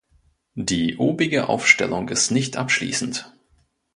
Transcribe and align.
Die 0.55 0.97
obige 0.97 1.47
Aufstellung 1.47 2.09
ist 2.09 2.31
nicht 2.31 2.57
abschliessend. 2.57 3.35